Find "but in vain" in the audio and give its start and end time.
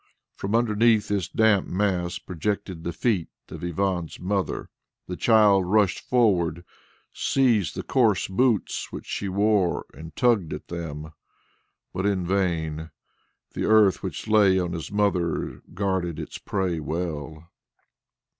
11.93-12.89